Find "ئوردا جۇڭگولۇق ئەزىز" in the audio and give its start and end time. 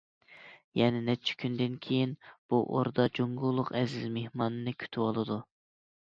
2.77-4.07